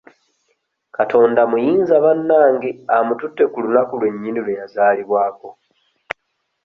Katonda 0.95 1.41
muyinza 1.51 1.95
bannange 2.05 2.69
amututte 2.97 3.43
ku 3.51 3.57
lunaku 3.63 3.93
lwe 3.99 4.09
nnyini 4.13 4.39
lwe 4.43 4.57
yazaalibwako. 4.59 5.47